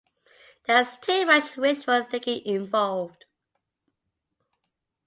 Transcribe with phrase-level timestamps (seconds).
[0.65, 3.25] There is too much wishful thinking involved.